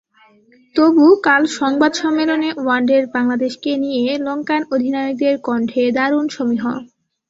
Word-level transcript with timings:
তবু 0.75 1.05
কাল 1.25 1.43
সংবাদ 1.57 1.91
সম্মেলনে 1.95 2.49
ওয়ানডের 2.57 3.03
বাংলাদেশকে 3.15 3.71
নিয়ে 3.83 4.05
লঙ্কান 4.25 4.61
অধিনায়কের 4.73 5.35
কণ্ঠে 5.47 5.83
দারুণ 5.97 6.25
সমীহ। 6.29 6.63